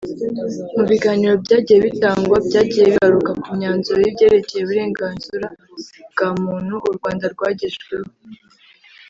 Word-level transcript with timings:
Mu 0.75 0.83
biganiro 0.91 1.33
byagiye 1.43 1.79
bitangwa 1.87 2.35
byajyiye 2.47 2.85
bigaruka 2.91 3.31
ku 3.41 3.49
myanzuro 3.57 3.99
y’ibyerekeye 4.01 4.61
uburenganzura 4.63 5.47
bwa 6.11 6.29
muntu 6.43 6.75
u 6.89 6.91
Rwanda 6.97 7.25
rwagejeweho 7.33 8.09